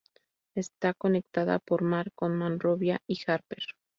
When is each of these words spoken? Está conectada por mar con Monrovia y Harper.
Está 0.55 0.95
conectada 0.95 1.59
por 1.59 1.83
mar 1.83 2.11
con 2.13 2.35
Monrovia 2.35 3.03
y 3.05 3.19
Harper. 3.27 3.61